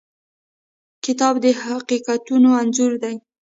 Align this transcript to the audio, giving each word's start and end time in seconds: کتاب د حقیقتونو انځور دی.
کتاب 1.05 1.33
د 1.43 1.45
حقیقتونو 1.63 2.49
انځور 2.61 2.93
دی. 3.03 3.15